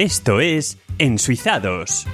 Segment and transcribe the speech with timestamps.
[0.00, 2.06] Esto es Ensuizados.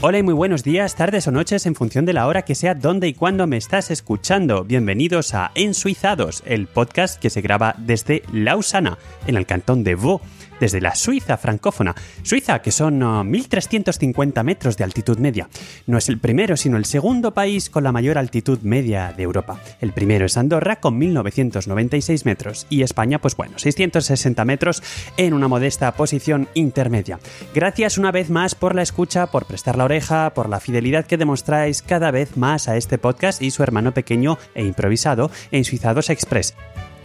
[0.00, 2.74] Hola y muy buenos días, tardes o noches en función de la hora que sea,
[2.74, 4.64] dónde y cuándo me estás escuchando.
[4.64, 8.96] Bienvenidos a Ensuizados, el podcast que se graba desde Lausana,
[9.26, 10.22] en el cantón de Vaud
[10.60, 11.94] desde la Suiza francófona.
[12.22, 15.48] Suiza, que son 1.350 uh, metros de altitud media.
[15.86, 19.60] No es el primero, sino el segundo país con la mayor altitud media de Europa.
[19.80, 22.66] El primero es Andorra, con 1.996 metros.
[22.70, 24.82] Y España, pues bueno, 660 metros
[25.16, 27.18] en una modesta posición intermedia.
[27.54, 31.16] Gracias una vez más por la escucha, por prestar la oreja, por la fidelidad que
[31.16, 36.10] demostráis cada vez más a este podcast y su hermano pequeño e improvisado en Suizados
[36.10, 36.54] Express.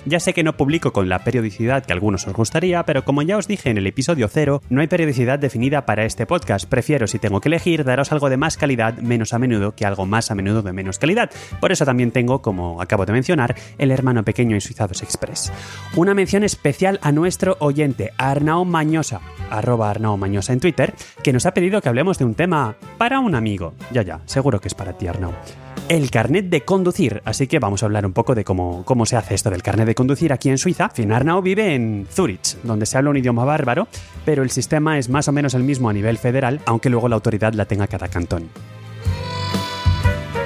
[0.05, 3.37] Ya sé que no publico con la periodicidad que algunos os gustaría, pero como ya
[3.37, 6.67] os dije en el episodio 0, no hay periodicidad definida para este podcast.
[6.67, 10.07] Prefiero, si tengo que elegir, daros algo de más calidad menos a menudo que algo
[10.07, 11.29] más a menudo de menos calidad.
[11.59, 15.53] Por eso también tengo, como acabo de mencionar, el hermano pequeño en Suizados Express.
[15.95, 19.21] Una mención especial a nuestro oyente, Arnau Mañosa,
[19.51, 23.19] arroba Arnau Mañosa en Twitter, que nos ha pedido que hablemos de un tema para
[23.19, 23.75] un amigo.
[23.91, 25.33] Ya, ya, seguro que es para ti, Arnau
[25.91, 27.21] el carnet de conducir.
[27.25, 29.85] Así que vamos a hablar un poco de cómo, cómo se hace esto del carnet
[29.85, 30.87] de conducir aquí en Suiza.
[30.87, 33.89] Finarnau vive en Zurich, donde se habla un idioma bárbaro,
[34.23, 37.15] pero el sistema es más o menos el mismo a nivel federal, aunque luego la
[37.15, 38.47] autoridad la tenga cada cantón.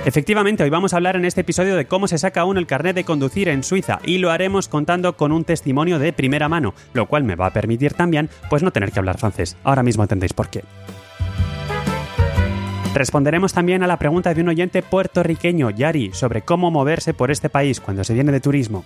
[0.03, 2.95] Efectivamente, hoy vamos a hablar en este episodio de cómo se saca uno el carnet
[2.95, 7.05] de conducir en Suiza y lo haremos contando con un testimonio de primera mano, lo
[7.05, 9.57] cual me va a permitir también pues no tener que hablar francés.
[9.63, 10.63] Ahora mismo entendéis por qué.
[12.95, 17.49] Responderemos también a la pregunta de un oyente puertorriqueño, Yari, sobre cómo moverse por este
[17.49, 18.85] país cuando se viene de turismo.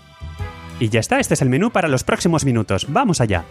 [0.80, 2.88] Y ya está, este es el menú para los próximos minutos.
[2.90, 3.46] ¡Vamos allá!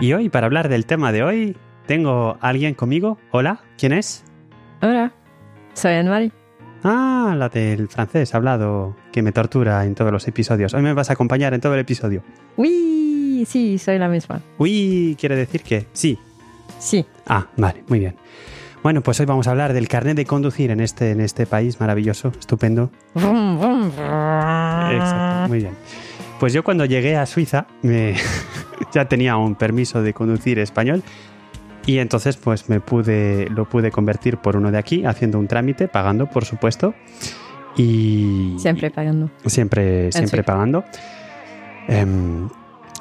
[0.00, 3.18] Y hoy, para hablar del tema de hoy, tengo a alguien conmigo.
[3.30, 4.24] Hola, ¿quién es?
[4.80, 5.12] Hola,
[5.74, 6.32] soy Anne-Marie.
[6.82, 10.72] Ah, la del francés hablado que me tortura en todos los episodios.
[10.72, 12.22] Hoy me vas a acompañar en todo el episodio.
[12.56, 13.01] ¡Uy!
[13.46, 14.40] Sí, soy la misma.
[14.58, 16.18] Uy, quiere decir que sí.
[16.78, 17.04] Sí.
[17.26, 18.16] Ah, vale, muy bien.
[18.82, 21.78] Bueno, pues hoy vamos a hablar del carnet de conducir en este, en este país
[21.78, 22.90] maravilloso, estupendo.
[24.90, 25.74] Exacto, muy bien.
[26.40, 28.16] Pues yo cuando llegué a Suiza me
[28.92, 31.04] ya tenía un permiso de conducir español
[31.86, 35.86] y entonces pues me pude lo pude convertir por uno de aquí haciendo un trámite,
[35.86, 36.94] pagando por supuesto
[37.76, 39.30] y siempre pagando.
[39.46, 40.84] Siempre siempre pagando.
[41.86, 42.48] Em,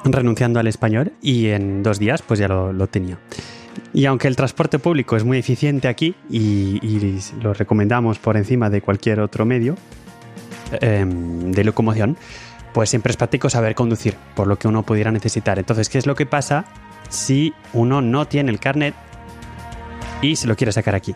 [0.04, 3.20] renunciando al español y en dos días pues ya lo, tenía.
[3.94, 8.82] Y aunque el transporte público es muy eficiente aquí y, lo recomendamos por encima de
[8.82, 9.76] cualquier otro medio
[10.80, 12.18] em, de locomoción,
[12.74, 15.60] pues siempre es práctico saber conducir, por lo que uno pudiera necesitar.
[15.60, 16.66] Entonces, ¿qué es lo que pasa
[17.10, 18.96] si uno no tiene el carnet
[20.22, 21.16] y se lo quiere sacar aquí?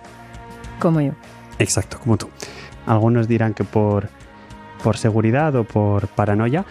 [0.79, 1.13] Como yo.
[1.59, 2.29] Exacto, como tú.
[2.85, 4.09] Algunos dirán que por,
[4.83, 6.65] por seguridad o por paranoia,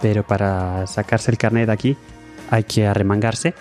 [0.00, 1.96] pero para sacarse el carnet de aquí
[2.50, 3.54] hay que arremangarse,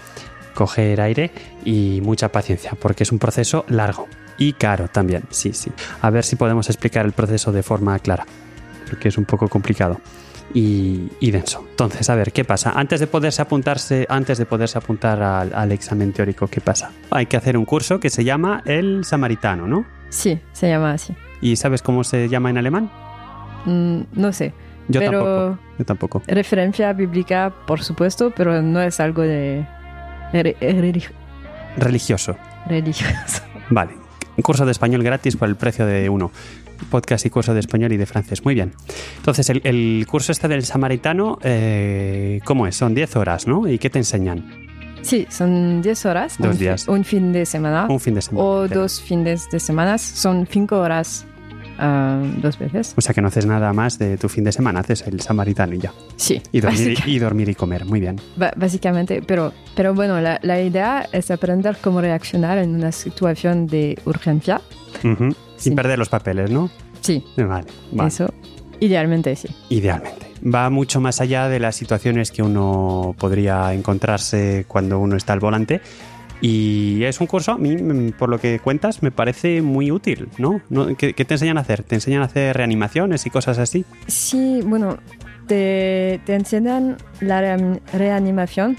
[0.53, 1.31] coger aire
[1.65, 5.71] y mucha paciencia, porque es un proceso largo y caro también, sí, sí.
[6.01, 8.25] A ver si podemos explicar el proceso de forma clara,
[8.87, 9.99] porque es un poco complicado.
[10.53, 11.63] Y, denso.
[11.69, 12.71] Entonces, a ver, ¿qué pasa?
[12.71, 16.91] Antes de poderse apuntarse, antes de poderse apuntar al, al, examen teórico, ¿qué pasa?
[17.11, 19.85] Hay que hacer un curso que se llama el samaritano, ¿no?
[20.09, 21.13] Sí, se llama así.
[21.41, 22.89] ¿Y sabes cómo se llama en alemán?
[23.65, 24.53] Mm, no sé.
[24.87, 25.59] Yo tampoco.
[25.77, 26.23] Yo tampoco.
[26.27, 29.65] Referencia bíblica, por supuesto, pero no es algo de.
[31.77, 32.35] religioso.
[32.67, 33.41] Religioso.
[33.69, 33.93] Vale.
[34.35, 36.31] Un curso de español gratis por el precio de uno.
[36.91, 38.45] Podcast y curso de español y de francés.
[38.45, 38.73] Muy bien.
[39.17, 42.75] Entonces, el, curso este del samaritano, eh, ¿cómo es?
[42.75, 43.67] Son 10 horas, ¿no?
[43.67, 44.67] ¿Y qué te enseñan?
[45.01, 46.35] Sí, son 10 horas.
[46.37, 46.87] Dos días.
[46.87, 47.87] Un fin de semana.
[47.89, 48.45] Un fin de semana.
[48.45, 49.97] O dos fines de semana.
[49.97, 51.25] Son 5 horas
[51.77, 52.93] Ah, dos veces.
[52.95, 55.73] O sea que no haces nada más de tu fin de semana, haces el samaritano
[55.75, 55.93] y ya.
[56.15, 56.41] Sí.
[56.51, 58.19] Y dormir, y, dormir y comer, muy bien.
[58.55, 63.99] básicamente, pero, pero bueno, la, la, idea es aprender cómo reaccionar en una situación de
[64.05, 64.61] urgencia.
[65.57, 66.69] Sin perder los papeles, ¿no?
[67.01, 67.23] Sí.
[67.37, 67.67] Vale,
[68.05, 68.27] Eso,
[68.79, 69.47] idealmente sí.
[69.69, 70.27] Idealmente.
[70.43, 75.39] Va mucho más allá de las situaciones que uno podría encontrarse cuando uno está al
[75.39, 75.81] volante
[76.41, 80.29] y es un curso, a mí, mm, por lo que cuentas, me parece muy útil,
[80.37, 80.61] ¿no?
[80.97, 81.83] ¿Qué, te enseñan a hacer?
[81.83, 83.85] ¿Te enseñan a hacer reanimaciones y cosas así?
[84.07, 84.97] Sí, bueno,
[85.47, 87.57] te, te enseñan la
[87.93, 88.77] reanimación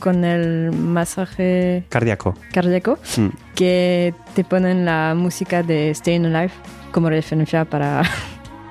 [0.00, 3.28] con el masaje cardíaco, cardíaco mm.
[3.54, 6.52] que te ponen la música de Staying Alive
[6.90, 8.02] como referencia para...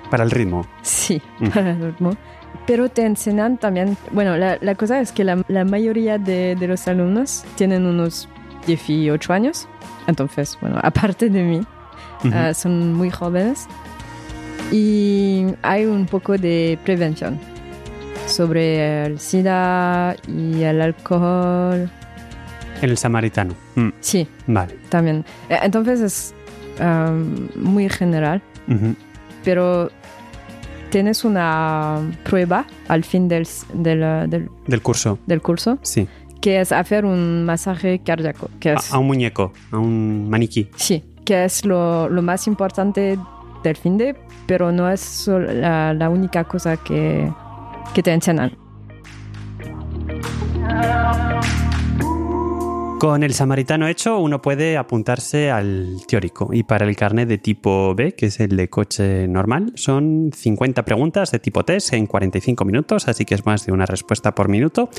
[0.09, 0.67] Para el ritmo.
[0.81, 1.47] Sí, mm.
[1.47, 2.17] para el ritmo
[2.67, 6.67] pero te enseñan también, bueno, la, la cosa es que la, la mayoría de, de,
[6.67, 8.27] los alumnos tienen unos
[8.67, 9.67] 18 años,
[10.07, 11.61] entonces, bueno, aparte de mí,
[12.33, 13.67] ah, son muy jóvenes.
[14.71, 17.39] Y hay un poco de prevención
[18.25, 21.89] sobre el SIDA y el alcohol.
[22.81, 23.53] En el samaritano.
[23.75, 24.75] Mm, Sí, Vale.
[24.89, 25.25] también.
[25.49, 26.33] Eh, Entonces es
[26.81, 28.95] um, muy general, Ujú.
[29.43, 29.91] pero
[30.93, 33.99] tienes una prueba al fin del, del,
[34.29, 35.17] del- Del curso.
[35.25, 36.07] del curso Sí.
[36.39, 40.69] que es hacer un masaje cardíaco, que A, es, a un muñeco, a un maniquí.
[40.75, 43.17] sí, que es lo, lo más importante
[43.63, 47.31] del fin de, pero no es la, la única cosa que,
[47.93, 48.51] que te enseñan.
[53.03, 56.51] Con el samaritano hecho, uno puede apuntarse al teórico.
[56.53, 60.85] Y para el carnet de tipo B, que es el de coche normal, son 50
[60.85, 64.47] preguntas de tipo test en 45 minutos, así que es más de una respuesta por
[64.47, 64.89] minuto.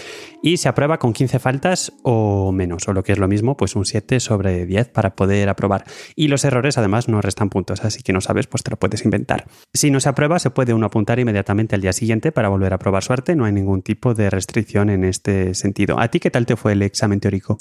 [0.42, 3.74] Y se aprueba con 15 faltas o menos, o lo que es lo mismo, pues
[3.74, 5.86] un 7 sobre 10 para poder aprobar.
[6.14, 9.02] Y los errores además no restan puntos, así que no sabes, pues te lo puedes
[9.06, 9.46] inventar.
[9.72, 12.78] Si no se aprueba, se puede uno apuntar inmediatamente al día siguiente para volver a
[12.78, 13.34] probar suerte.
[13.34, 15.98] No hay ningún tipo de restricción en este sentido.
[15.98, 17.56] ¿A ti qué tal te fue el examen teórico?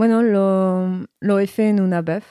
[0.00, 2.24] Bueno, lo, lo hice en una vez,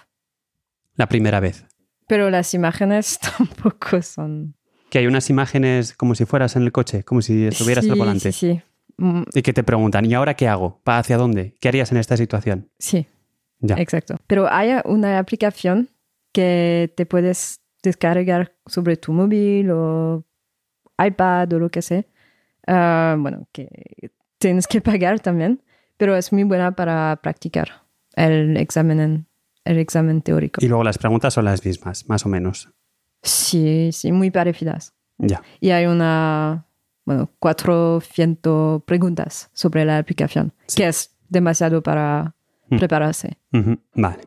[0.95, 1.65] La primera vez.
[2.07, 4.55] pero las imágenes tampoco son...
[4.89, 7.97] Que hay unas imágenes como si fueras en el coche, como si estuvieras sí, al
[7.99, 8.31] volante.
[8.31, 8.61] Sí, sí.
[8.97, 10.81] Mm, Y que te preguntan, ¿y ahora qué hago?
[10.83, 11.55] ¿Pa hacia dónde?
[11.61, 12.71] ¿Qué harías en esta situación?
[12.79, 13.05] sí,
[13.59, 13.75] Ya.
[13.75, 14.15] exacto.
[14.25, 15.89] Pero hay una aplicación
[16.33, 20.25] que te puedes descargar sobre tu móvil o
[20.97, 22.03] iPad o lo que sea.
[22.65, 23.67] Ah, bueno, que
[24.39, 25.61] tienes que pagar también,
[25.99, 27.83] pero es muy buena para practicar
[28.15, 29.27] el examen, en-
[29.65, 30.63] el examen teórico.
[30.63, 32.69] Y luego las preguntas son las mismas, más o menos.
[33.21, 34.93] Sí, sí, muy parecidas.
[35.17, 35.41] Ya.
[35.59, 36.65] Y hay una,
[37.05, 40.77] bueno, 400 preguntas sobre la aplicación, Sí.
[40.77, 42.33] que es demasiado para
[42.69, 42.77] Mm.
[42.77, 43.37] prepararse.
[43.93, 44.23] Vale.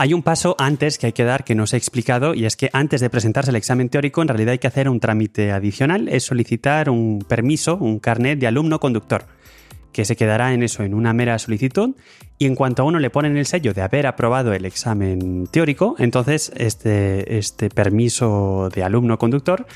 [0.00, 2.54] Hay un paso antes que hay que dar que no os he explicado y es
[2.54, 6.06] que antes de presentarse el examen teórico en realidad hay que hacer un trámite adicional,
[6.06, 9.26] es solicitar un permiso, un carnet de alumno conductor,
[9.90, 11.96] que se quedará en eso, en una mera solicitud.
[12.38, 15.96] Y en cuanto a uno le ponen el sello de haber aprobado el examen teórico,
[15.98, 19.66] entonces este, este permiso de alumno conductor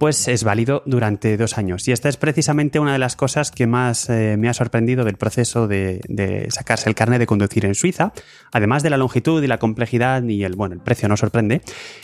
[0.00, 1.86] pues es válido durante dos años.
[1.86, 5.16] Y esta es precisamente una de las cosas que más eh, me ha sorprendido del
[5.18, 8.14] proceso de, de sacarse el carnet de conducir en Suiza,
[8.50, 11.60] además de la longitud y la complejidad y el, bueno, el precio no sorprende,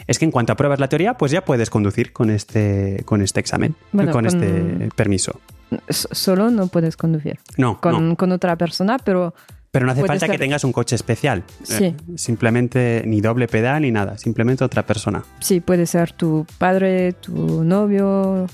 [0.06, 3.40] es que en cuanto apruebas la teoría, pues ya puedes conducir con este, con este
[3.40, 5.40] examen, Bueno, con, con- este permiso.
[5.88, 9.34] Solo no puedes conducir No, con, no, con otra persona, pero
[9.76, 11.44] pero no hace falta que tengas un coche especial.
[11.62, 11.84] Sí.
[11.84, 15.22] Eh, simplemente ni doble pedal ni nada, simplemente otra persona.
[15.40, 18.46] sí, puede ser tu padre, tu novio,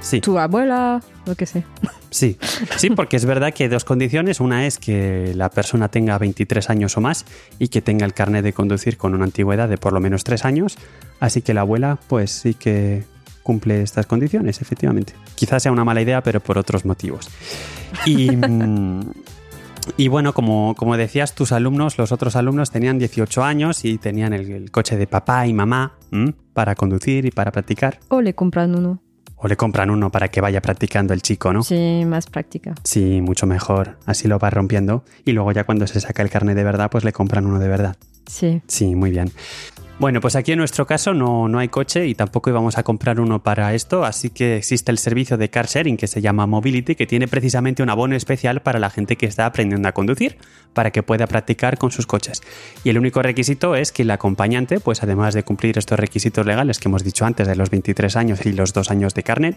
[0.00, 0.20] Sí.
[0.20, 1.64] tu abuela, lo que sea.
[2.10, 2.38] Sí,
[2.76, 4.38] sí, porque es verdad que hay dos condiciones.
[4.38, 7.24] Una es que la persona tenga 23 años o más
[7.58, 10.44] y que tenga el carnet de conducir con una antigüedad de por lo menos 3
[10.44, 10.78] años.
[11.18, 13.02] Así que la abuela, pues sí que
[13.42, 15.14] cumple estas condiciones, efectivamente.
[15.34, 17.28] Quizás sea una mala idea, pero por otros motivos.
[18.06, 19.10] Y, mm,
[19.96, 24.32] y bueno, como, como decías, tus alumnos, los otros alumnos tenían 18 años y tenían
[24.32, 26.34] el, el coche de papá y mamá ¿m?
[26.52, 28.00] para conducir y para practicar.
[28.08, 29.00] O le compran uno.
[29.36, 31.62] O le compran uno para que vaya practicando el chico, ¿no?
[31.62, 32.74] Sí, más práctica.
[32.82, 33.98] Sí, mucho mejor.
[34.06, 35.04] Así lo va rompiendo.
[35.24, 37.68] Y luego ya cuando se saca el carnet de verdad, pues le compran uno de
[37.68, 37.96] verdad.
[38.26, 38.62] Sí.
[38.66, 39.30] Sí, muy bien.
[39.96, 43.20] Bueno, pues aquí en nuestro caso no, no hay coche y tampoco íbamos a comprar
[43.20, 46.96] uno para esto, así que existe el servicio de car sharing que se llama Mobility,
[46.96, 50.36] que tiene precisamente un abono especial para la gente que está aprendiendo a conducir,
[50.72, 52.42] para que pueda practicar con sus coches.
[52.82, 56.80] Y el único requisito es que el acompañante, pues además de cumplir estos requisitos legales
[56.80, 59.56] que hemos dicho antes de los 23 años y los 2 años de carnet,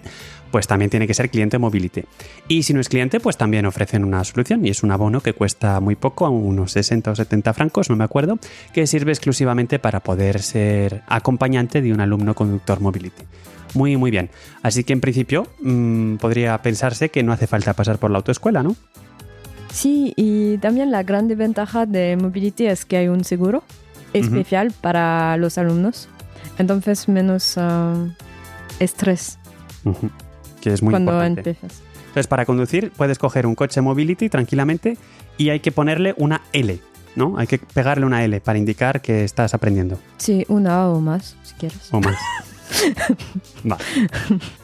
[0.52, 2.04] pues también tiene que ser cliente Mobility.
[2.48, 5.34] Y si no es cliente, pues también ofrecen una solución y es un abono que
[5.34, 8.38] cuesta muy poco, unos 60 o 70 francos, no me acuerdo,
[8.72, 13.24] que sirve exclusivamente para poder ser acompañante de un alumno conductor Mobility.
[13.74, 14.30] Muy, muy bien.
[14.64, 18.64] Así que en principio mmm, podría pensarse que no hace falta pasar por la autoescuela,
[18.64, 18.76] ¿no?
[19.72, 23.64] Sí, y también la gran ventaja de Mobility es que hay un seguro
[24.14, 26.10] especial para los alumnos.
[26.58, 27.94] Entonces, menos ah,
[28.80, 29.38] estrés.
[30.62, 31.52] Que es muy cuando importante.
[31.52, 31.82] empiezas.
[32.00, 34.98] Entonces, para conducir, puedes coger un coche Mobility tranquilamente
[35.38, 36.80] y hay que ponerle una L,
[37.18, 37.38] ¿no?
[37.38, 40.00] Hay que pegarle una L para indicar que estás aprendiendo.
[40.18, 41.90] Sí, una o más, si quieres.
[41.92, 42.16] o más.
[43.70, 43.78] Va.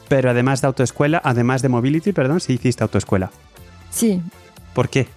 [0.08, 3.30] Pero además de autoescuela, además de mobility, perdón, sí hiciste autoescuela.
[3.90, 4.22] Sí,
[4.72, 5.08] ¿Por qué?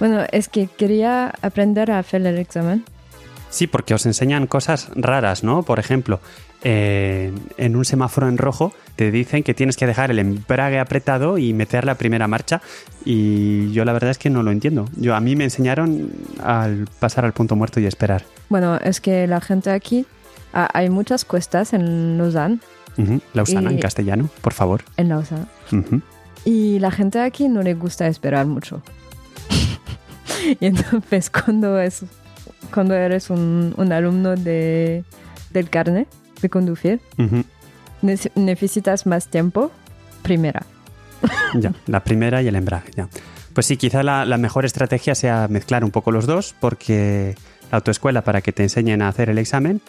[0.00, 2.84] bueno, es que quería aprender a hacer el examen
[3.54, 5.62] Sí, porque os enseñan cosas raras, ¿no?
[5.62, 6.18] Por ejemplo,
[6.64, 11.38] eh, en un semáforo en rojo te dicen que tienes que dejar el embrague apretado
[11.38, 12.60] y meter la primera marcha
[13.04, 14.88] y yo la verdad es que no lo entiendo.
[14.96, 16.10] Yo a mí me enseñaron
[16.42, 18.24] al pasar al punto muerto y esperar.
[18.48, 20.04] Bueno, es que la gente aquí
[20.52, 22.58] ah, hay muchas cuestas en Lausanne.
[22.98, 24.82] Ujú, Lausana Y- en castellano, por favor.
[24.96, 25.46] En Lausanne.
[25.70, 26.00] Ujú.
[26.44, 28.82] Y la gente aquí no le gusta esperar mucho.
[30.60, 32.02] y entonces cuando, es,
[32.72, 35.04] cuando eres un, un alumno de,
[35.50, 36.08] del carnet
[36.40, 37.00] de conducir,
[38.34, 39.70] necesitas más tiempo,
[40.22, 40.62] primera.
[41.54, 43.08] Ya, la primera y el embrague, ya.
[43.54, 47.34] Pues sí, quizá la, la mejor estrategia sea mezclar un poco los dos, porque
[47.70, 49.80] la autoescuela para que te enseñen a hacer el examen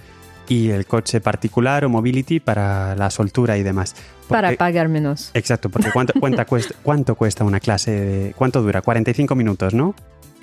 [0.47, 3.95] y el coche particular o mobility para la soltura y demás.
[4.29, 5.31] Para pagar menos.
[5.33, 7.91] Exacto, porque ¿cuánto, cuánta cuesta, ¿cuánto cuesta una clase?
[7.91, 8.81] de- ¿Cuánto dura?
[8.83, 9.95] 45 minutos, ¿no?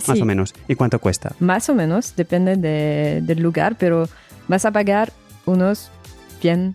[0.07, 0.55] Más o menos.
[0.69, 1.35] ¿Y cuánto cuesta?
[1.39, 4.09] Más o menos, depende de- del lugar, pero
[4.49, 5.13] vas a pagar
[5.47, 5.91] unos
[6.41, 6.75] 100.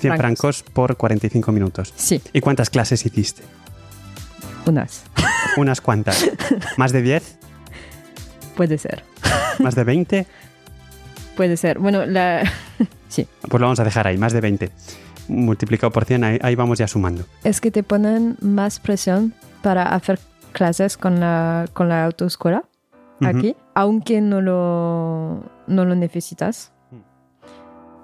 [0.00, 0.18] 100 Francos.
[0.18, 1.92] francos por 45 minutos.
[1.96, 3.42] Sí, ¿Y cuántas clases hiciste?
[4.66, 5.02] unas.
[5.56, 6.24] Unas cuantas.
[6.76, 7.38] ¿Más de 10?
[8.56, 9.04] Puede ser.
[9.60, 10.26] ¿Más de 20?
[11.36, 11.78] Puede ser.
[11.78, 12.42] Bueno, la...
[13.08, 13.28] sí.
[13.42, 14.70] Pues lo vamos a dejar ahí, más de 20.
[15.28, 17.24] Multiplicado por 100, ahí, ahí vamos ya sumando.
[17.44, 19.32] Es que te ponen más presión
[19.62, 20.18] para hacer
[20.54, 22.64] clases con la, con la autoescuela
[23.20, 26.72] aquí, aunque no lo, no lo necesitas.
[26.90, 26.96] Mm.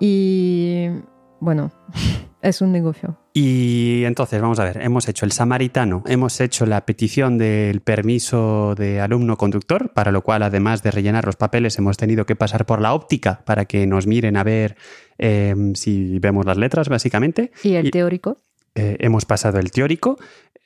[0.01, 0.89] Y
[1.41, 1.71] bueno,
[2.43, 3.17] es un negocio.
[3.33, 8.75] Y entonces, vamos a ver, hemos hecho el samaritano, hemos hecho la petición del permiso
[8.77, 12.67] de alumno conductor, para lo cual, además de rellenar los papeles, hemos tenido que pasar
[12.67, 14.77] por la óptica para que nos miren a ver
[15.19, 17.53] eh, si vemos las letras, básicamente.
[17.63, 18.39] Y el Y- teórico,
[18.77, 20.17] Eh, hemos pasado el teórico,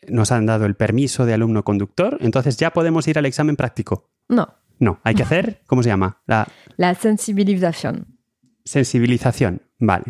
[0.08, 4.10] nos han dado el permiso de alumno conductor, entonces ya podemos ir al examen práctico.
[4.28, 4.48] no.
[4.80, 6.20] No, hay que hacer, ¿cómo se llama?
[6.26, 8.18] La La sensibilización.
[8.64, 9.62] sensibilización.
[9.78, 10.04] Vale.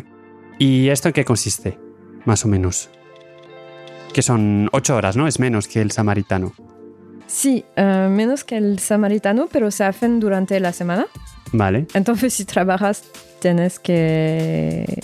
[0.57, 1.77] ¿Y esto en qué consiste?
[2.25, 2.89] Más o menos.
[4.11, 5.27] Que son ocho horas, ¿no?
[5.27, 6.53] Es menos que el samaritano.
[7.27, 11.05] Sí, eh, menos que el samaritano, pero se hacen durante la semana.
[11.53, 11.85] Vale.
[11.93, 13.03] Entonces, si trabajas,
[13.39, 14.99] tienes que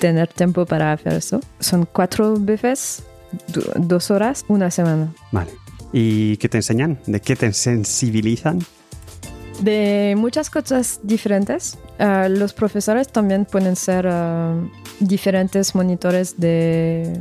[0.00, 1.40] tener tiempo para hacer eso.
[1.58, 3.04] Son cuatro veces,
[3.76, 5.12] dos horas, una semana.
[5.32, 5.50] Vale.
[5.92, 6.98] ¿Y qué te enseñan?
[7.06, 8.60] ¿De qué te sensibilizan?
[9.60, 11.78] De muchas cosas diferentes.
[11.98, 17.20] Eh, los profesores también pueden ser eh, diferentes monitores de...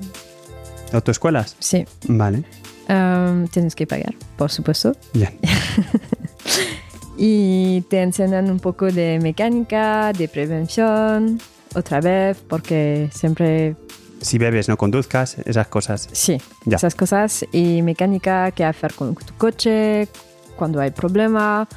[0.91, 1.55] ¿Autoescuelas?
[1.59, 2.43] Sí, Vale.
[2.89, 4.95] eh, tienes que pagar, por supuesto.
[5.13, 5.37] Bien.
[7.17, 11.39] Y te enseñan un poco de mecánica, de prevención,
[11.73, 13.75] otra vez, porque siempre
[14.25, 16.09] Si bebes, no conduzcas, esas cosas.
[16.11, 16.77] Sí, Ya.
[16.77, 20.07] esas cosas y mecánica, qué hacer con tu coche,
[20.55, 21.67] cuando hay problema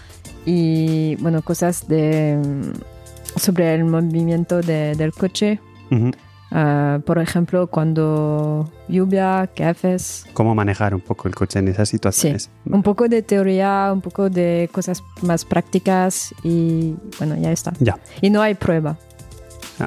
[0.46, 5.60] y bueno, cosas de mm, sobre el movimiento de- del coche.
[5.90, 6.10] Ujú.
[6.50, 10.24] Ah, por ejemplo, cuando lluvia, ¿qué haces?
[10.32, 12.48] Cómo manejar un poco el coche en esas situaciones.
[12.64, 17.74] Un poco de teoría, un poco de cosas más prácticas y bueno, ya está.
[17.80, 17.98] Ya.
[18.22, 18.96] Y no hay prueba.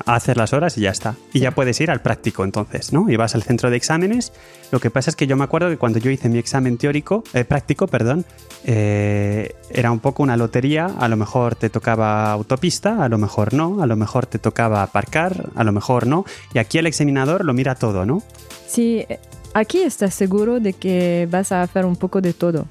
[0.06, 1.16] Hacer las horas y ya está.
[1.34, 3.10] Y ya puedes ir al práctico entonces, ¿no?
[3.10, 4.32] Y vas al centro de exámenes.
[4.72, 7.24] Lo que pasa es que yo me acuerdo que cuando yo hice mi examen teórico,
[7.34, 8.26] eh, práctico, perdón,
[8.64, 10.86] eh, era un poco una lotería.
[10.86, 14.84] A lo mejor te tocaba autopista, a lo mejor no, a lo mejor te tocaba
[14.84, 16.26] aparcar, a lo mejor no.
[16.54, 18.24] Y aquí el examinador lo mira todo, ¿no?
[18.68, 19.06] Sí,
[19.54, 22.68] aquí estás seguro de que vas a hacer un poco de todo.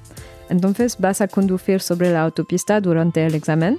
[0.51, 3.79] Entonces vas a conducir sobre la autopista durante el examen,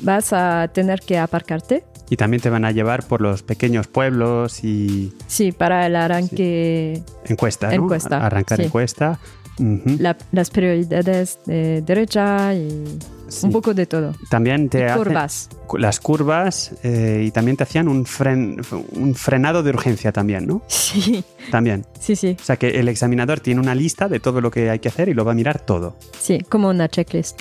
[0.00, 1.84] vas a tener que aparcarte.
[2.14, 7.02] Y también te van a llevar por los pequeños pueblos y Sí, para el arranque,
[7.26, 7.72] encuesta, ¿no?
[7.72, 8.66] Encuesta, Arrancar sí.
[8.66, 9.18] encuesta.
[9.58, 13.46] La- las prioridades de derecha y Sí.
[13.46, 14.14] un poco de todo.
[14.30, 15.48] También te hacen- curvas.
[15.66, 18.60] cu- las curvas eh, y también te hacían un, fren,
[18.92, 20.62] un frenado de urgencia también, ¿no?
[20.68, 21.84] Sí, También.
[21.98, 24.78] sí, sí, O sea que el examinador tiene una lista de todo lo que hay
[24.78, 25.96] que hacer y lo va a mirar todo.
[26.20, 27.40] sí, como una checklist.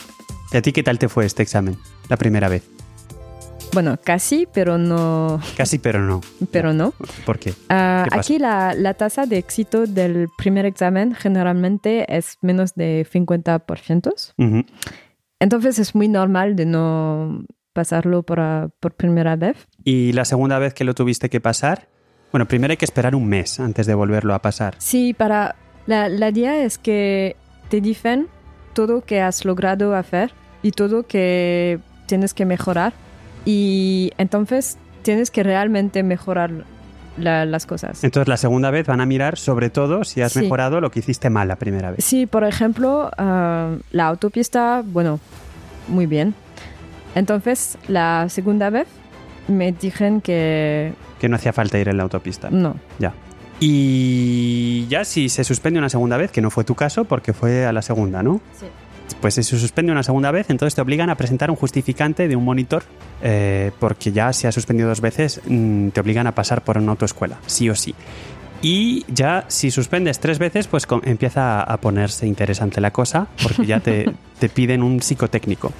[0.51, 1.77] ¿Y a ti qué tal te fue este examen?
[2.09, 2.63] La primera vez.
[3.73, 5.39] Bueno, casi, pero no.
[5.57, 6.21] Casi, pero no.
[6.51, 6.93] Pero no.
[7.25, 7.53] ¿Por qué?
[7.69, 13.05] Ah, ¿Qué aquí la, la tasa de éxito del primer examen generalmente es menos de
[13.11, 14.33] 50%.
[14.37, 14.65] Ujú.
[15.39, 19.57] Entonces es muy normal de no pasarlo por, ah, por primera vez.
[19.83, 21.89] Y la segunda vez que lo tuviste que pasar,
[22.31, 24.75] bueno, primero hay que esperar un mes antes de volverlo a pasar.
[24.77, 25.55] Sí, para
[25.87, 27.35] la, la idea es que
[27.69, 28.27] te dicen
[28.73, 32.93] todo que has logrado hacer y todo que tienes que mejorar.
[33.45, 36.51] Y entonces tienes que realmente mejorar
[37.17, 38.03] la- las cosas.
[38.03, 40.39] Entonces la segunda vez van a mirar sobre todo si has Sí.
[40.39, 42.03] mejorado lo que hiciste mal la primera vez.
[42.03, 45.19] Sí, por ejemplo, ah, la autopista, bueno,
[45.87, 46.33] muy bien.
[47.15, 48.87] Entonces, la segunda vez
[49.47, 52.49] me dijeron que Que no hacía falta ir en la autopista.
[52.49, 52.75] no.
[52.97, 53.13] Ya.
[53.59, 57.65] Y ya si se suspende una segunda vez, que no fue tu caso porque fue
[57.65, 58.41] a la segunda, ¿no?
[58.59, 58.65] Sí.
[59.21, 62.35] Pues si se suspende una segunda vez, entonces te obligan a presentar un justificante de
[62.35, 62.83] un monitor,
[63.21, 66.91] eh, porque ya si has suspendido dos veces, mm, te obligan a pasar por una
[66.91, 67.95] autoescuela, sí o sí.
[68.61, 73.81] Y ya si suspendes tres veces, pues empieza a ponerse interesante la cosa, porque ya
[73.81, 75.73] te, te piden un psicotécnico.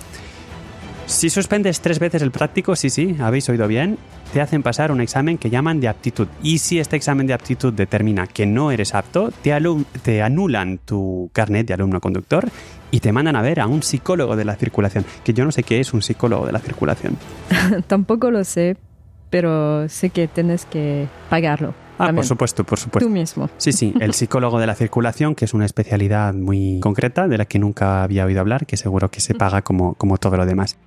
[1.06, 3.98] Si suspendes tres veces el práctico, sí, sí, habéis oído bien,
[4.32, 6.28] te hacen pasar un examen que llaman de aptitud.
[6.42, 11.68] Y si este examen de aptitud determina que no eres apto, te, anulan tu carnet
[11.68, 12.48] de alumno conductor
[12.90, 15.06] y te mandan a ver a un psicólogo de la circulación.
[15.24, 17.18] Que yo no sé qué es un psicólogo de la circulación.
[17.88, 18.78] Tampoco lo sé,
[19.30, 21.76] pero sé que tienes que pagarlo.
[22.00, 22.16] Ah, también.
[22.16, 23.08] por supuesto, por supuesto.
[23.08, 23.50] Tú mismo.
[23.58, 27.46] Sí, sí, el psicólogo de la circulación, que es una especialidad muy concreta de la
[27.46, 30.78] que nunca había oído hablar, que seguro que se paga como, como todo lo demás.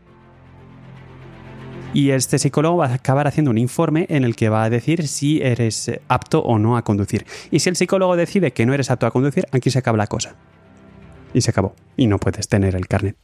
[1.93, 5.09] Y este psicólogo va a acabar haciendo un informe en el que va a decir
[5.09, 7.27] si eres eh, apto o no a conducir.
[7.51, 10.07] Y si el psicólogo decide que no eres apto a conducir, aquí se acaba la
[10.07, 10.35] cosa.
[11.33, 11.75] Y se acabó.
[11.97, 13.17] Y no puedes tener el carnet.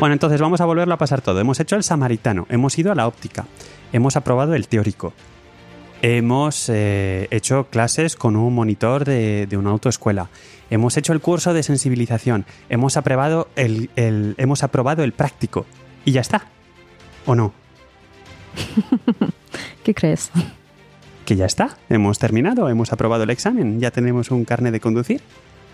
[0.00, 1.40] Bueno, entonces vamos a volverlo a pasar todo.
[1.40, 3.46] Hemos hecho el samaritano, hemos ido a la óptica,
[3.92, 5.14] hemos aprobado el teórico,
[6.02, 10.28] hemos eh, hecho clases con un monitor de, de una autoescuela,
[10.74, 15.66] hemos hecho el curso de sensibilización, hemos aprobado el, el- hemos aprobado el práctico
[16.04, 16.46] y ya está.
[17.26, 17.52] ¿O no?
[19.84, 20.30] ¿Qué crees?
[21.24, 21.76] Que ya está.
[21.88, 25.20] Hemos terminado, hemos aprobado el examen, ya tenemos un carnet de conducir.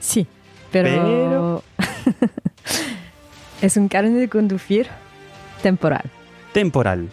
[0.01, 0.27] Sí,
[0.71, 1.63] pero...
[3.63, 4.89] es un carnet de conducir
[5.63, 6.05] temporal.
[6.53, 7.09] Temporal,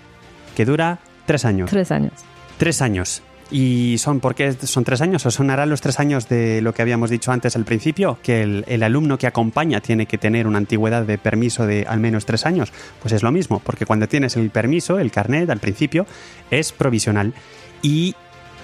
[0.55, 1.69] que dura tres años.
[1.69, 2.13] Tres años.
[2.57, 3.21] Tres años.
[3.49, 5.25] ¿Y son por qué son tres años?
[5.25, 8.17] ¿O sonarán los tres años de lo que habíamos dicho antes al principio?
[8.21, 11.99] Que el, el alumno que acompaña tiene que tener una antigüedad de permiso de al
[11.99, 12.73] menos tres años.
[13.01, 16.05] Pues es lo mismo, porque cuando tienes el permiso, el carnet al principio,
[16.51, 17.33] es provisional.
[17.81, 18.15] Y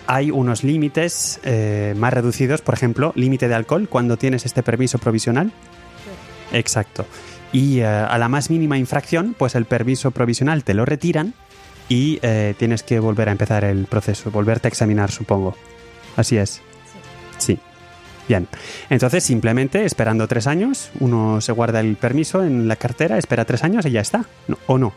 [0.06, 4.98] hay unos límites eh, más reducidos, por ejemplo, límite de alcohol cuando tienes este permiso
[4.98, 5.52] provisional.
[6.52, 7.06] Exacto.
[7.54, 11.34] Y eh, a la más mínima infracción, pues el permiso provisional te lo retiran
[11.94, 15.56] y eh, tienes que volver a empezar el proceso, volverte a examinar, supongo.
[16.16, 16.62] Así es.
[17.38, 17.60] Sí.
[18.28, 18.48] Bien.
[18.90, 23.64] Entonces, simplemente esperando tres años, uno se guarda el permiso en la cartera, espera tres
[23.64, 24.26] años y ya está.
[24.48, 24.94] No- ¿O no?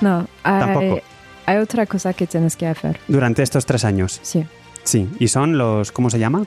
[0.00, 1.00] No, hay, Tampoco.
[1.46, 2.98] hay otra cosa que tienes que hacer.
[3.06, 4.18] Durante estos tres años.
[4.22, 4.44] Sí,
[4.82, 5.08] Sí.
[5.18, 5.92] Y son los.
[5.92, 6.44] ¿Cómo se llama?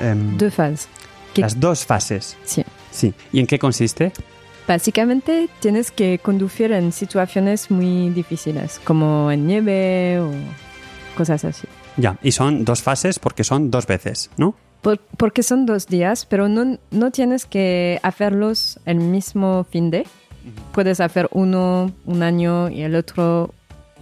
[0.00, 0.88] Em, dos fases.
[1.36, 2.36] las dos fases.
[2.44, 2.64] Sí.
[2.90, 3.12] Sí.
[3.32, 4.12] ¿Y en qué consiste?
[4.66, 10.30] Básicamente tienes que conducir en situaciones muy difíciles, como en nieve o
[11.16, 11.68] cosas así.
[11.96, 12.18] Ya.
[12.22, 14.54] Y son dos fases porque son dos veces, ¿no?
[14.82, 20.06] Por- porque son dos días, pero no, no tienes que hacerlos el mismo fin de.
[20.72, 23.52] Puedes hacer uno un año y el otro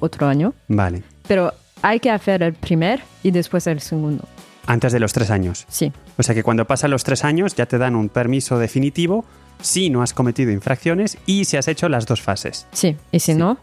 [0.01, 1.03] otro año, Vale.
[1.27, 4.25] pero hay que hacer el primer y después el segundo.
[4.67, 5.65] Antes de los tres años.
[5.69, 9.25] Sí, O sea que cuando pasan los tres años ya te dan un permiso definitivo
[9.65, 12.67] si no has cometido infracciones y si has hecho las dos fases.
[12.73, 12.97] sí.
[13.11, 13.39] Y si Sí.
[13.39, 13.59] no,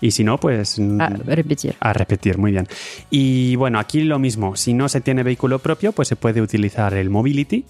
[0.00, 1.74] Y si no, pues mm, a repetir.
[1.80, 2.66] a repetir, muy bien.
[3.10, 6.92] Y bueno, aquí lo mismo, si no se tiene vehículo propio, pues se puede utilizar
[6.94, 7.64] el Mobility.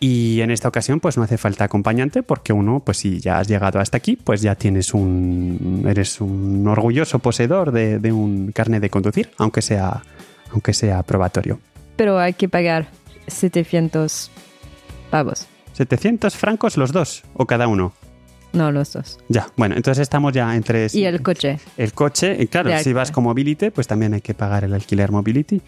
[0.00, 3.48] Y en esta ocasión, pues no hace falta acompañante, porque uno, pues si ya has
[3.48, 5.84] llegado hasta aquí, pues ya tienes un.
[5.88, 10.02] eres un orgulloso poseedor de, de un carnet de conducir, aunque sea,
[10.52, 11.58] aunque sea probatorio.
[11.96, 12.88] Pero hay que pagar
[13.26, 14.30] 700
[15.10, 15.46] pavos.
[15.78, 17.92] 700 francos los dos, o cada uno.
[18.52, 19.18] No, los dos.
[19.28, 20.88] Ya, bueno, entonces estamos ya entre...
[20.92, 21.58] Y el coche.
[21.76, 25.60] El coche, claro, si vas con Mobility, pues también hay que pagar el alquiler Mobility.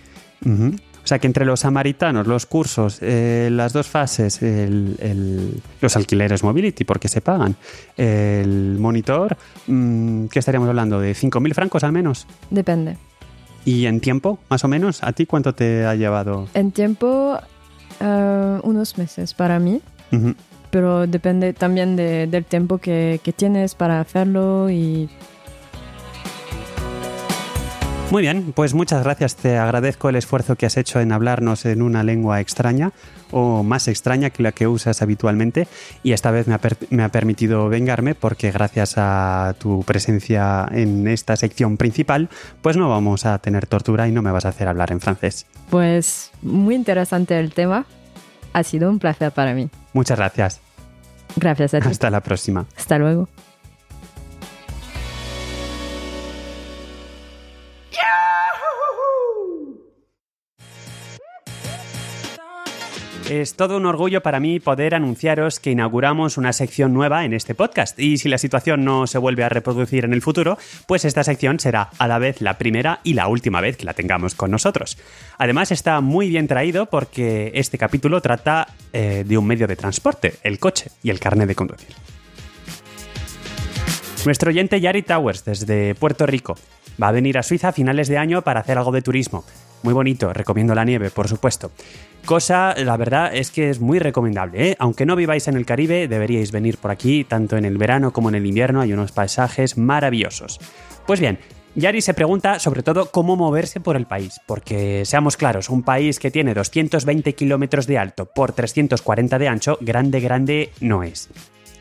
[0.46, 5.96] O sea que entre los samaritanos, los cursos, eh, las dos fases, el- el- los
[5.96, 7.57] alquileres Mobility, porque se pagan,
[7.96, 11.01] el monitor, mm, ¿qué estaríamos hablando?
[11.01, 12.27] ¿De 5.000 francos al menos?
[12.51, 12.96] Depende.
[13.64, 15.03] ¿Y en tiempo, más o menos?
[15.03, 16.49] ¿A ti cuánto te ha llevado?
[16.55, 17.38] En tiempo,
[18.01, 19.81] eh, unos meses para mí,
[20.70, 25.09] Pero depende también de- del tiempo que, que tienes para hacerlo y
[28.11, 29.37] Muy bien, pues muchas gracias.
[29.37, 32.90] Te agradezco el esfuerzo que has hecho en hablarnos en una lengua extraña
[33.31, 35.68] o más extraña que la que usas habitualmente
[36.03, 40.66] y esta vez me ha, per- me ha permitido vengarme porque gracias a tu presencia
[40.73, 42.29] en esta sección principal
[42.62, 45.46] pues no vamos a tener tortura y no me vas a hacer hablar en francés.
[45.70, 47.87] pues muy interesante el tema.
[48.53, 49.69] Ha sido un placer para mí.
[49.93, 50.61] Muchas gracias.
[51.37, 51.89] Gracias a ti.
[51.89, 52.67] Hasta la próxima.
[52.77, 53.29] Hasta luego.
[63.31, 67.55] Es todo un orgullo para mí poder anunciaros que inauguramos una sección nueva en este
[67.55, 71.23] podcast y si la situación no se vuelve a reproducir en el futuro, pues esta
[71.23, 74.51] sección será a la vez la primera y la última vez que la tengamos con
[74.51, 74.99] nosotros.
[75.38, 80.35] Además está muy bien traído porque este capítulo trata eh, de un medio de transporte,
[80.43, 81.95] el coche y el carnet de conducir.
[84.25, 86.57] Nuestro oyente Yari Towers desde Puerto Rico
[87.01, 89.45] va a venir a Suiza a finales de año para hacer algo de turismo.
[89.85, 91.71] Muy bonito, recomiendo la nieve, por supuesto.
[92.25, 94.71] Cosa, la verdad es que es muy recomendable.
[94.71, 94.77] ¿eh?
[94.79, 98.29] Aunque no viváis en el Caribe, deberíais venir por aquí, tanto en el verano como
[98.29, 100.61] en el invierno, hay unos paisajes maravillosos.
[101.07, 101.39] Pues bien,
[101.75, 106.19] Yari se pregunta sobre todo cómo moverse por el país, porque seamos claros, un país
[106.19, 111.31] que tiene 220 kilómetros de alto por 340 de ancho, grande, grande no es.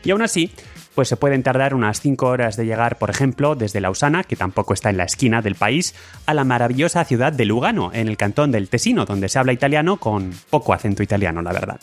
[0.04, 0.52] Y aún así,
[1.00, 4.74] pues se pueden tardar unas 5 horas de llegar, por ejemplo, desde Lausana, que tampoco
[4.74, 5.94] está en la esquina del país,
[6.26, 9.96] a la maravillosa ciudad de Lugano, en el cantón del Tesino, donde se habla italiano
[9.96, 11.80] con poco acento italiano, la verdad.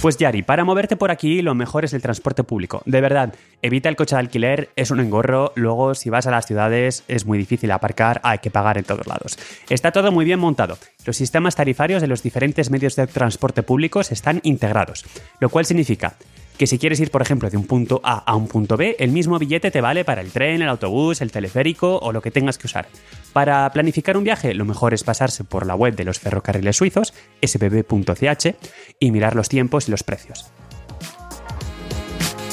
[0.00, 2.82] Pues Yari, para moverte por aquí lo mejor es el transporte público.
[2.86, 6.46] De verdad, evita el coche de alquiler, es un engorro, luego si vas a las
[6.46, 9.36] ciudades es muy difícil aparcar, hay que pagar en todos lados.
[9.68, 10.78] Está todo muy bien montado.
[11.04, 15.04] Los sistemas tarifarios de los diferentes medios de transporte públicos están integrados,
[15.40, 16.14] lo cual significa
[16.58, 19.12] que si quieres ir, por ejemplo, de un punto A a un punto B, el
[19.12, 22.58] mismo billete te vale para el tren, el autobús, el teleférico o lo que tengas
[22.58, 22.88] que usar.
[23.32, 27.14] Para planificar un viaje, lo mejor es pasarse por la web de los ferrocarriles suizos,
[27.40, 28.56] sbb.ch,
[28.98, 30.50] y mirar los tiempos y los precios.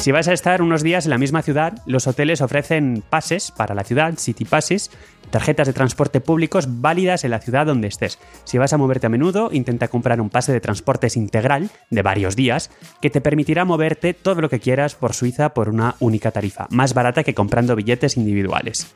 [0.06, 3.74] Si vas a estar unos días en la misma ciudad, los hoteles ofrecen pases para
[3.74, 4.92] la ciudad, city passes,
[5.30, 8.20] tarjetas de transporte públicos válidas en la ciudad donde estés.
[8.44, 12.36] Si vas a moverte a menudo, intenta comprar un pase de transportes integral de varios
[12.36, 12.70] días
[13.02, 16.94] que te permitirá moverte todo lo que quieras por Suiza por una única tarifa, más
[16.94, 18.94] barata que comprando billetes individuales.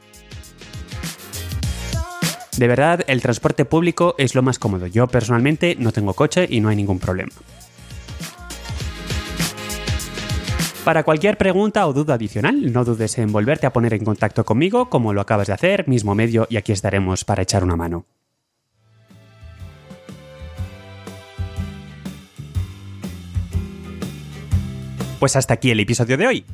[2.58, 4.86] De verdad, el transporte público es lo más cómodo.
[4.86, 7.32] Yo personalmente no tengo coche y no hay ningún problema.
[10.86, 14.90] Para cualquier pregunta o duda adicional, no dudes en volverte a poner en contacto conmigo
[14.90, 18.06] como lo acabas de hacer, mismo medio, y aquí estaremos para echar una mano.
[25.20, 26.46] Pues hasta aquí el episodio de hoy.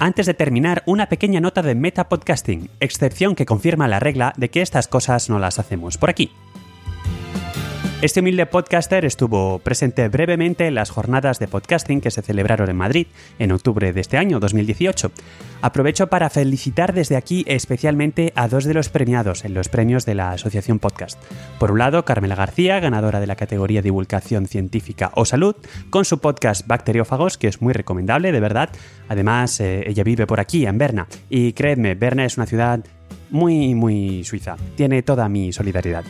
[0.00, 4.50] Antes de terminar, una pequeña nota de Meta Podcasting, excepción que confirma la regla de
[4.50, 6.32] que estas cosas no las hacemos por aquí.
[8.02, 12.76] Este humilde podcaster estuvo presente brevemente en las jornadas de podcasting que se celebraron en
[12.76, 13.08] Madrid
[13.38, 15.12] en octubre de este año 2018.
[15.60, 20.14] Aprovecho para felicitar desde aquí especialmente a dos de los premiados en los premios de
[20.14, 21.22] la Asociación Podcast.
[21.58, 25.56] Por un lado, Carmela García, ganadora de la categoría Divulgación Científica o Salud,
[25.90, 28.70] con su podcast Bacteriófagos, que es muy recomendable, de verdad.
[29.08, 32.80] Además, eh, ella vive por aquí, en Berna, y creedme, Berna es una ciudad
[33.28, 34.56] muy, muy suiza.
[34.74, 36.04] Tiene toda mi solidaridad.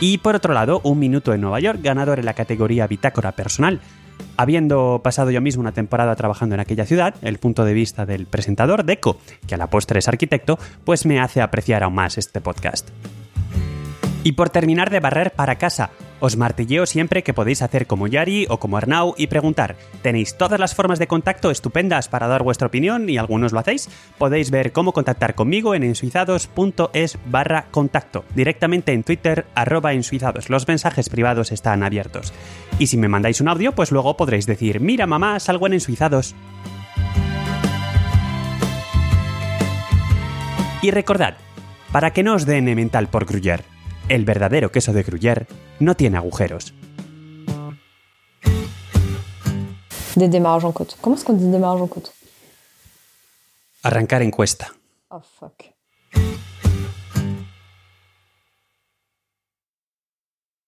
[0.00, 3.80] Y por otro lado, Un Minuto en Nueva York, ganador en la categoría Bitácora Personal.
[4.36, 8.26] Habiendo pasado yo mismo una temporada trabajando en aquella ciudad, el punto de vista del
[8.26, 12.40] presentador, Deco, que a la postre es arquitecto, pues me hace apreciar aún más este
[12.40, 12.88] podcast.
[14.24, 15.90] Y por terminar de barrer para casa,
[16.22, 19.74] os martilleo siempre que podéis hacer como Yari o como Arnau y preguntar.
[20.02, 23.90] Tenéis todas las formas de contacto estupendas para dar vuestra opinión y algunos lo hacéis.
[24.18, 30.48] Podéis ver cómo contactar conmigo en ensuizados.es barra contacto, directamente en Twitter arroba ensuizados.
[30.48, 32.32] Los mensajes privados están abiertos.
[32.78, 36.36] Y si me mandáis un audio, pues luego podréis decir, mira mamá, salgo en ensuizados.
[40.82, 41.34] Y recordad,
[41.90, 43.71] para que no os den mental por Gruyère,
[44.08, 45.46] el verdadero queso de Gruyère
[45.80, 46.72] no tiene agujeros.
[50.16, 50.96] Des démarrages en côte.
[51.00, 52.12] Comment est-ce qu'on dit démarrage en côte
[53.82, 54.68] Arrancar encuesta.
[55.10, 55.72] Oh fuck.